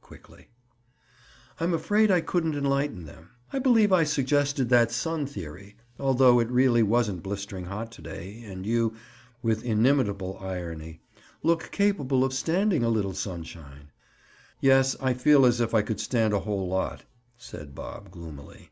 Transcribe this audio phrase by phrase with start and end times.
[0.00, 0.48] Quickly.
[1.60, 3.28] "I'm afraid I couldn't enlighten them.
[3.52, 8.64] I believe I suggested that sun theory—although it really wasn't blistering hot to day, and
[8.64, 8.94] you,"
[9.42, 11.00] with inimitable irony,
[11.42, 13.90] "look capable of standing a little sunshine."
[14.62, 17.04] "Yes, I feel as if I could stand a whole lot,"
[17.36, 18.70] said Bob gloomily.